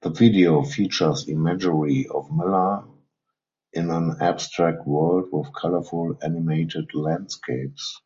The 0.00 0.08
video 0.08 0.62
features 0.62 1.28
imagery 1.28 2.06
of 2.08 2.32
Miller 2.32 2.86
in 3.74 3.90
an 3.90 4.16
abstract 4.22 4.86
world 4.86 5.28
with 5.30 5.52
colorful 5.54 6.16
animated 6.22 6.88
landscapes. 6.94 8.00